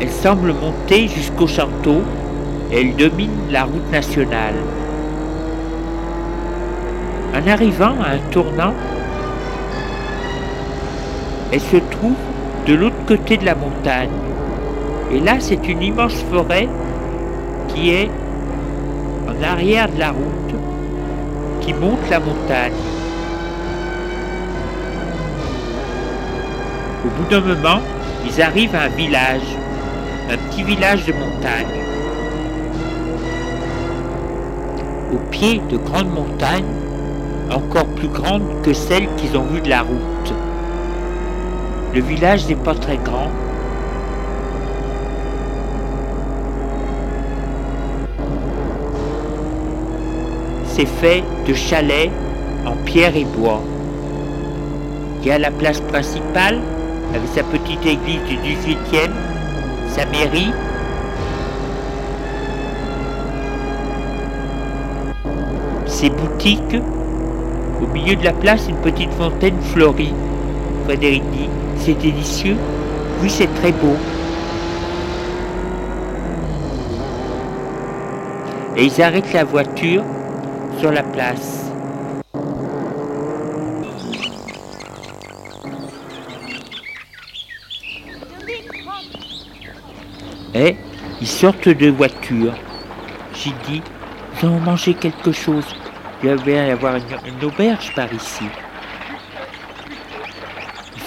[0.00, 2.02] Elle semble monter jusqu'au château
[2.70, 4.56] et elle domine la route nationale.
[7.34, 8.74] En arrivant à un tournant,
[11.52, 12.16] elle se trouve
[12.66, 14.10] de l'autre côté de la montagne.
[15.12, 16.68] Et là, c'est une immense forêt
[17.68, 18.10] qui est
[19.28, 20.54] en arrière de la route,
[21.60, 22.72] qui monte la montagne.
[27.04, 27.80] Au bout d'un moment,
[28.26, 29.56] ils arrivent à un village,
[30.28, 31.66] un petit village de montagne.
[35.12, 36.64] Au pied de grandes montagnes,
[37.48, 40.34] encore plus grandes que celles qu'ils ont vues de la route.
[41.94, 43.30] Le village n'est pas très grand.
[50.64, 52.10] C'est fait de chalets
[52.66, 53.62] en pierre et bois.
[55.22, 56.60] Il y a la place principale
[57.14, 59.10] avec sa petite église du 18e,
[59.88, 60.52] sa mairie,
[65.86, 66.76] ses boutiques.
[67.82, 70.14] Au milieu de la place, une petite fontaine fleurie.
[70.84, 71.48] Frédéric dit,
[71.78, 72.56] c'est délicieux.
[73.22, 73.96] Oui, c'est très beau.
[78.76, 80.02] Et ils arrêtent la voiture
[80.78, 81.70] sur la place.
[90.54, 90.76] Et
[91.20, 92.52] ils sortent de voiture.
[93.34, 93.82] J'ai dit,
[94.42, 95.64] nous allons manger quelque chose.
[96.22, 98.44] Il va y avoir une auberge par ici.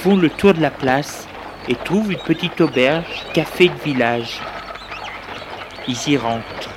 [0.02, 1.28] Font le tour de la place
[1.68, 4.40] et trouvent une petite auberge, café de village.
[5.90, 6.70] Ils y rentrent.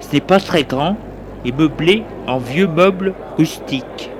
[0.00, 0.98] Ce n'est pas très grand
[1.46, 4.10] et meublé en vieux meubles rustiques.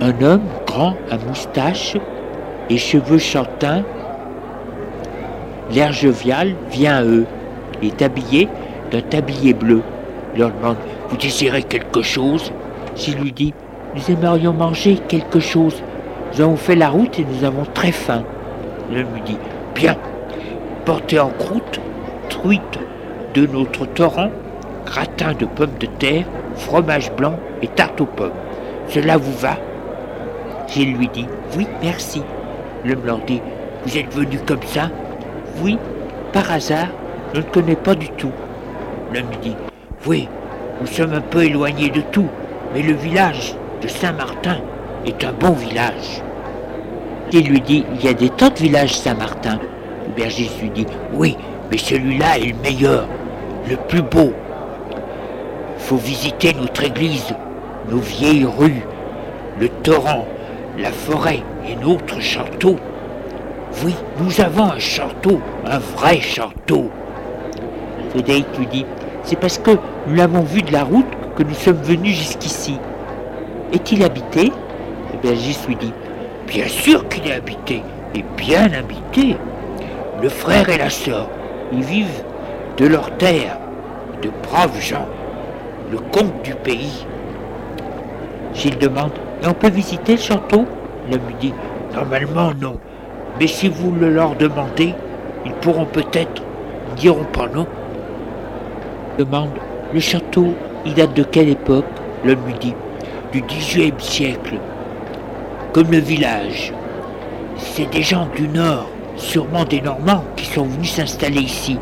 [0.00, 0.46] Un homme
[0.76, 1.96] grand à moustache
[2.68, 3.82] et cheveux châtains,
[5.70, 7.24] l'air jovial, vient à eux.
[7.80, 8.48] Il est habillé
[8.90, 9.80] d'un tablier bleu.
[10.34, 10.76] Il leur demande
[11.08, 12.52] Vous désirez quelque chose?
[12.94, 13.54] S'il lui dit
[13.94, 15.82] Nous aimerions manger quelque chose.
[16.34, 18.22] Nous avons fait la route et nous avons très faim.
[18.92, 19.38] L'homme lui dit
[19.74, 19.96] Bien,
[20.84, 21.80] portez en croûte,
[22.28, 22.78] truite
[23.32, 24.28] de notre torrent,
[24.84, 28.42] gratin de pommes de terre, fromage blanc et tarte aux pommes.
[28.88, 29.56] Cela vous va?
[30.68, 32.22] Gilles lui dit Oui, merci.
[32.84, 33.40] L'homme leur dit
[33.84, 34.90] Vous êtes venu comme ça?
[35.62, 35.78] Oui,
[36.32, 36.88] par hasard,
[37.34, 38.32] je ne connais pas du tout.
[39.12, 39.56] L'homme dit
[40.06, 40.28] Oui,
[40.80, 42.28] nous sommes un peu éloignés de tout,
[42.74, 44.58] mais le village de Saint-Martin
[45.04, 46.22] est un bon village.
[47.32, 49.58] Il lui dit Il y a des tas de villages Saint-Martin.
[50.06, 51.36] Le berger lui dit Oui,
[51.70, 53.06] mais celui-là est le meilleur,
[53.68, 54.32] le plus beau.
[55.78, 57.34] Faut visiter notre église,
[57.90, 58.82] nos vieilles rues,
[59.60, 60.26] le torrent,
[60.78, 62.76] la forêt et notre château.
[63.84, 66.90] Oui, nous avons un château, un vrai château.
[68.10, 68.86] Frédéric lui dit
[69.22, 69.72] C'est parce que
[70.06, 71.06] nous l'avons vu de la route
[71.36, 72.78] que nous sommes venus jusqu'ici.
[73.72, 74.52] Est-il habité?
[75.12, 75.92] Le bergiste lui dit
[76.46, 77.82] Bien sûr qu'il est habité,
[78.14, 79.36] et bien habité.
[80.22, 81.28] Le frère et la sœur,
[81.72, 82.22] ils vivent
[82.78, 83.58] de leur terre,
[84.22, 85.06] de braves gens,
[85.90, 87.06] le comte du pays.
[88.54, 89.12] Gilles demande
[89.42, 90.64] Et on peut visiter le château
[91.10, 91.54] L'homme lui dit
[91.94, 92.78] Normalement non,
[93.38, 94.94] mais si vous le leur demandez,
[95.44, 96.42] ils pourront peut-être,
[96.90, 97.66] ils diront pas non.
[99.18, 99.50] Demande
[99.94, 101.84] Le château, il date de quelle époque
[102.24, 102.74] L'homme lui dit
[103.32, 104.56] Du 18e siècle
[105.76, 106.72] comme le village.
[107.58, 111.78] C'est des gens du nord, sûrement des Normands, qui sont venus s'installer ici.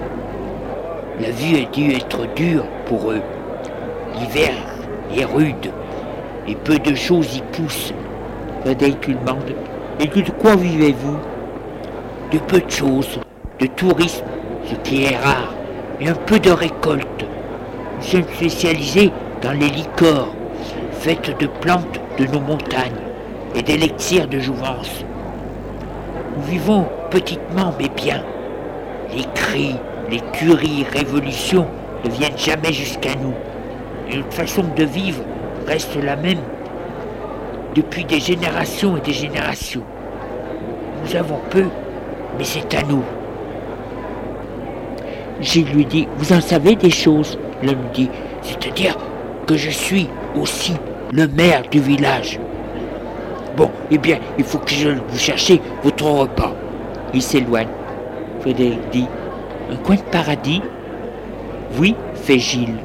[1.21, 3.23] La vie a dû être dure pour eux.
[4.19, 4.53] L'hiver
[5.17, 5.71] est rude
[6.47, 7.93] et peu de choses y poussent.
[8.65, 9.55] Demande
[10.01, 11.19] Et de quoi vivez-vous?
[12.33, 13.21] De peu de choses,
[13.61, 14.25] de tourisme,
[14.65, 15.53] ce qui est rare,
[16.01, 17.27] et un peu de récolte.
[17.99, 20.29] Nous sommes spécialisés dans les liqueurs,
[20.93, 22.93] faites de plantes de nos montagnes
[23.55, 25.05] et d'élixir de jouvence.
[26.37, 28.23] Nous vivons petitement mais bien.
[29.15, 29.77] Les cris,
[30.11, 31.67] les tueries, révolutions
[32.05, 33.35] ne viennent jamais jusqu'à nous.
[34.15, 35.23] Notre façon de vivre
[35.67, 36.41] reste la même
[37.75, 39.83] depuis des générations et des générations.
[41.05, 41.65] Nous avons peu,
[42.39, 43.03] mais c'est à nous.
[45.41, 47.39] Gilles lui dit, vous en savez des choses?
[47.63, 48.11] L'homme dit,
[48.43, 48.97] c'est-à-dire
[49.47, 50.09] que je suis
[50.41, 50.75] aussi
[51.13, 52.39] le maire du village.
[53.57, 55.53] Bon, eh bien, il faut que je vous cherche
[55.83, 56.53] votre repas.
[57.13, 57.69] Il s'éloigne.
[58.41, 59.07] Frédéric dit
[59.71, 60.63] Un coin de paradis?
[61.79, 62.84] Oui, fait Gilles.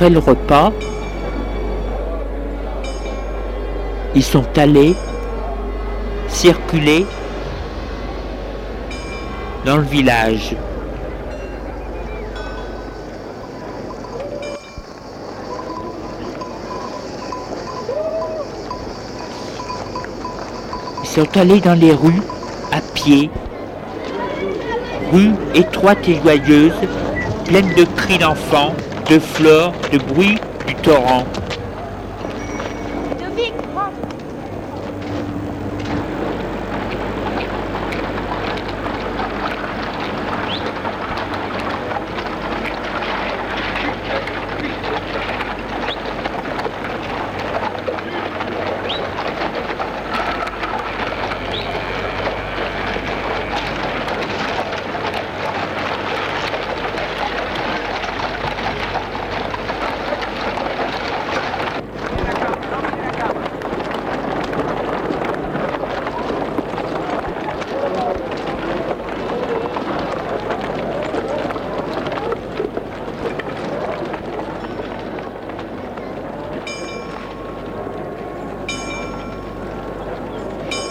[0.00, 0.72] Après le repas,
[4.14, 4.94] ils sont allés
[6.26, 7.04] circuler
[9.66, 10.56] dans le village.
[21.02, 22.22] Ils sont allés dans les rues
[22.72, 23.28] à pied,
[25.12, 26.72] rues étroites et joyeuses,
[27.44, 28.72] pleines de cris d'enfants,
[29.10, 30.38] de fleurs, de bruit
[30.68, 31.26] du torrent.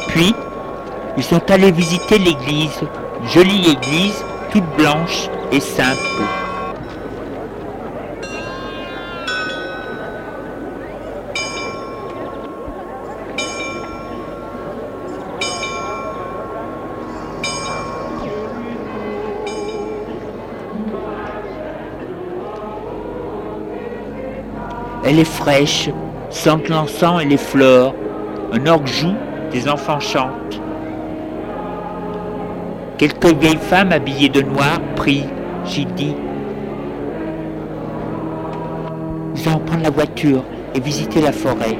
[0.10, 0.36] Puis,
[1.20, 2.80] ils sont allés visiter l'église,
[3.34, 6.00] jolie église, toute blanche et simple.
[25.04, 25.90] Elle est fraîche,
[26.30, 27.94] sent l'encens et les fleurs.
[28.54, 29.16] Un orgue joue
[29.52, 30.49] des enfants chantent.
[33.00, 35.24] Quelques vieilles femmes habillées de noir prient,
[35.66, 36.14] j'y dis.
[39.34, 40.44] Nous allons prendre la voiture
[40.76, 41.78] et visiter la forêt.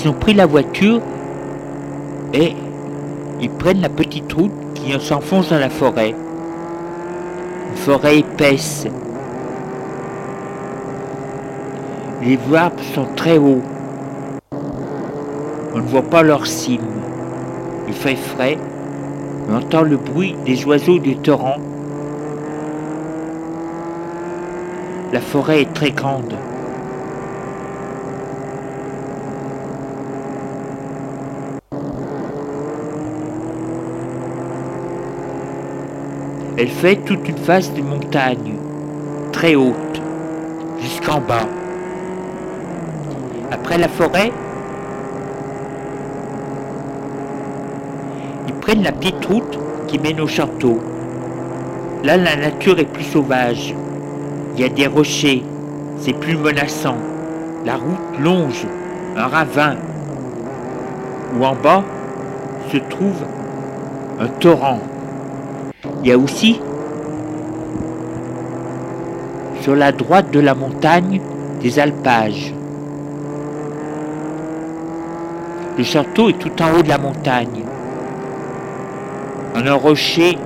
[0.00, 1.00] Ils ont pris la voiture
[2.32, 2.54] et
[3.40, 6.14] ils prennent la petite route qui s'enfonce dans la forêt.
[7.70, 8.86] Une forêt épaisse.
[12.22, 13.62] Les arbres sont très hauts.
[15.74, 16.80] On ne voit pas leurs cimes.
[17.88, 18.56] Il fait frais.
[19.50, 21.58] On entend le bruit des oiseaux du torrent.
[25.12, 26.34] La forêt est très grande.
[36.60, 38.54] Elle fait toute une face de montagne,
[39.30, 40.02] très haute,
[40.80, 41.46] jusqu'en bas.
[43.52, 44.32] Après la forêt,
[48.48, 49.56] ils prennent la petite route
[49.86, 50.80] qui mène au château.
[52.02, 53.72] Là, la nature est plus sauvage.
[54.56, 55.44] Il y a des rochers,
[56.00, 56.98] c'est plus menaçant.
[57.64, 58.66] La route longe
[59.16, 59.76] un ravin
[61.38, 61.84] où en bas
[62.72, 63.22] se trouve
[64.18, 64.80] un torrent.
[66.02, 66.60] Il y a aussi,
[69.60, 71.20] sur la droite de la montagne,
[71.60, 72.54] des alpages.
[75.76, 77.64] Le château est tout en haut de la montagne,
[79.66, 80.38] un rocher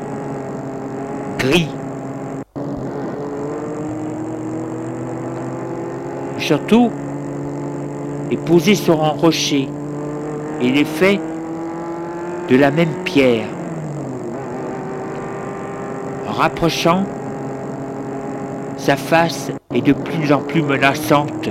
[1.38, 1.68] gris.
[6.34, 6.90] Le château
[8.30, 9.68] est posé sur un rocher
[10.60, 11.20] et il est fait
[12.48, 13.51] de la même pierre
[16.32, 17.04] rapprochant,
[18.76, 21.48] sa face est de plus en plus menaçante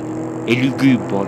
[0.47, 1.25] et lugubre.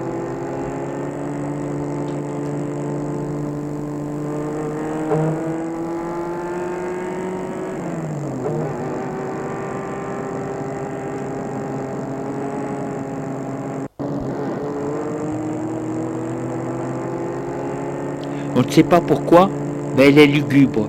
[18.56, 19.50] On ne sait pas pourquoi,
[19.96, 20.88] mais elle est lugubre.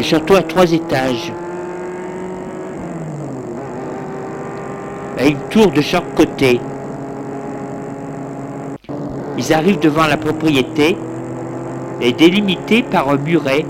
[0.00, 1.30] Le château a trois étages.
[5.18, 6.58] a une tour de chaque côté.
[9.36, 10.96] Ils arrivent devant la propriété
[12.00, 13.66] est délimité par un muret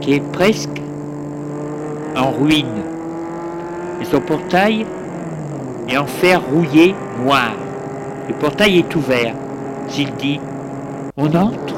[0.00, 0.82] qui est presque
[2.16, 2.82] en ruine.
[4.02, 4.84] Et son portail
[5.88, 7.52] est en fer rouillé noir.
[8.26, 9.34] Le portail est ouvert.
[9.86, 10.40] S'il dit,
[11.16, 11.76] on entre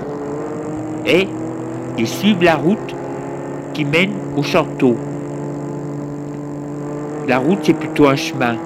[1.05, 1.29] et
[1.99, 2.95] ils suivent la route
[3.73, 4.97] qui mène au château.
[7.29, 8.57] La route, c'est plutôt un chemin.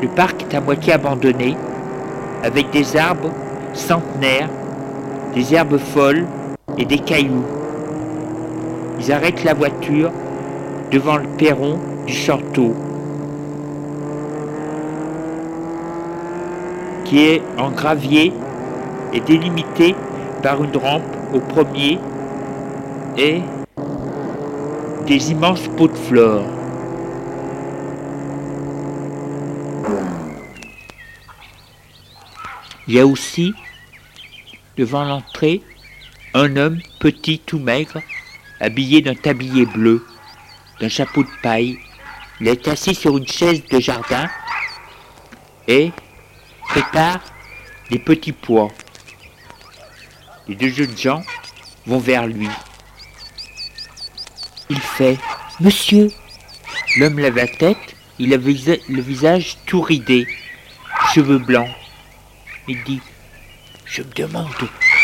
[0.00, 1.56] Le parc est à moitié abandonné,
[2.42, 3.30] avec des arbres
[3.72, 4.48] centenaires,
[5.34, 6.26] des herbes folles
[6.78, 7.44] et des cailloux.
[9.00, 10.10] Ils arrêtent la voiture
[10.90, 12.74] devant le perron du château,
[17.04, 18.32] qui est en gravier
[19.12, 19.94] et délimité
[20.42, 21.98] par une rampe au premier
[23.16, 23.40] et
[25.06, 26.44] des immenses pots de fleurs.
[32.86, 33.54] Il y a aussi,
[34.76, 35.62] devant l'entrée,
[36.32, 38.00] un homme petit, tout maigre,
[38.60, 40.06] habillé d'un tablier bleu,
[40.80, 41.78] d'un chapeau de paille.
[42.40, 44.28] Il est assis sur une chaise de jardin
[45.68, 45.92] et
[46.68, 47.20] prépare
[47.90, 48.68] des petits pois.
[50.48, 51.22] Les deux jeunes gens
[51.86, 52.48] vont vers lui.
[54.70, 55.18] Il fait
[55.60, 56.08] Monsieur
[56.96, 60.26] L'homme lève la tête, il a le visage tout ridé,
[61.12, 61.68] cheveux blancs.
[62.66, 63.00] Il dit
[63.84, 64.48] Je me demande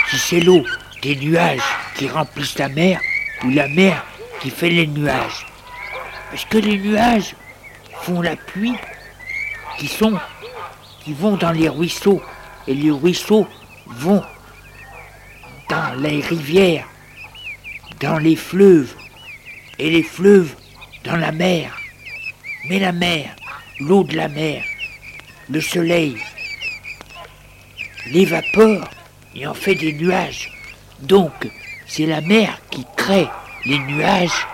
[0.08, 0.64] si c'est l'eau
[1.02, 1.60] des nuages
[1.96, 3.00] qui remplissent la mer
[3.44, 4.04] ou la mer
[4.40, 5.46] qui fait les nuages.
[6.32, 7.34] Est-ce que les nuages
[8.02, 8.76] font la pluie
[9.78, 10.18] qui sont
[11.04, 12.22] qui vont dans les ruisseaux
[12.66, 13.46] et les ruisseaux
[13.86, 14.22] vont
[15.68, 16.86] dans les rivières,
[18.00, 18.94] dans les fleuves
[19.80, 20.54] et les fleuves
[21.04, 21.76] dans la mer.
[22.68, 23.34] Mais la mer,
[23.80, 24.62] l'eau de la mer,
[25.48, 26.16] le soleil,
[28.06, 28.88] l'évapore
[29.34, 30.52] et en fait des nuages.
[31.00, 31.32] Donc,
[31.86, 33.26] c'est la mer qui crée
[33.64, 34.46] les nuages.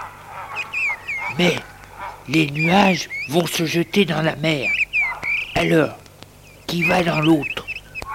[1.38, 1.56] Mais
[2.28, 4.70] les nuages vont se jeter dans la mer.
[5.56, 5.96] Alors,
[6.66, 7.66] qui va dans l'autre?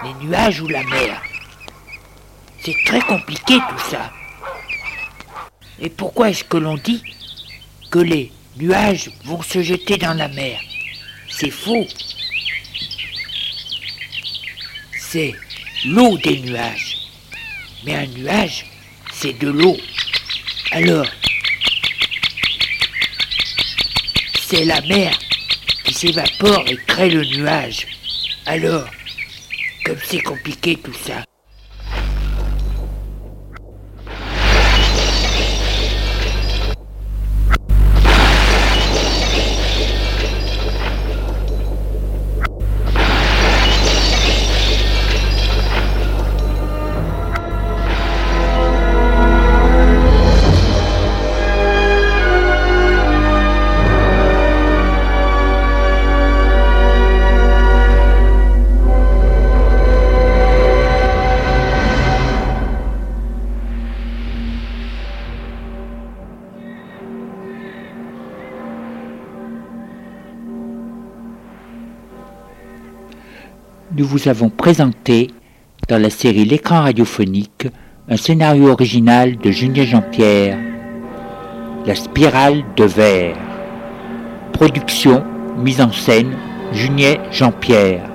[0.03, 1.21] Les nuages ou la mer?
[2.63, 4.11] C'est très compliqué tout ça.
[5.83, 7.01] Et pourquoi est-ce que l'on dit
[7.89, 10.59] que les nuages vont se jeter dans la mer?
[11.27, 11.87] C'est faux.
[14.99, 15.33] C'est
[15.85, 16.97] l'eau des nuages.
[17.83, 18.67] Mais un nuage,
[19.11, 19.75] c'est de l'eau.
[20.71, 21.07] Alors,
[24.47, 25.17] c'est la mer
[25.83, 27.87] qui s'évapore et crée le nuage.
[28.45, 28.87] Alors,
[29.83, 31.23] comme c'est compliqué tout ça,
[74.11, 75.29] vous avons présenté,
[75.87, 77.67] dans la série L'écran radiophonique,
[78.09, 80.57] un scénario original de Julien Jean-Pierre,
[81.85, 83.37] La spirale de verre.
[84.51, 85.23] Production,
[85.57, 86.33] mise en scène,
[86.73, 88.10] Julien Jean-Pierre.